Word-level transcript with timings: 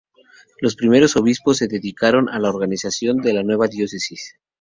Los 0.61 0.75
primeros 0.75 1.15
obispos 1.15 1.57
se 1.57 1.67
dedicaron 1.67 2.27
a 2.27 2.39
la 2.39 2.49
organización 2.49 3.17
de 3.17 3.33
la 3.33 3.43
nueva 3.43 3.67
diócesis. 3.67 4.33